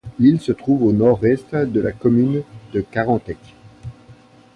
L’île 0.17 0.41
se 0.41 0.51
trouve 0.51 0.81
au 0.81 0.93
nord-est 0.93 1.53
de 1.53 1.79
la 1.79 1.91
commune 1.91 2.41
de 2.73 2.81
Carantec. 2.81 3.37